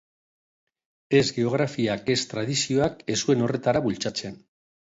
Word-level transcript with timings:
Ez 1.19 1.25
geografiak 1.35 2.09
ez 2.15 2.17
tradizioak 2.33 3.07
ez 3.17 3.19
zuen 3.25 3.47
horretara 3.49 3.85
bultzatzen. 3.89 4.43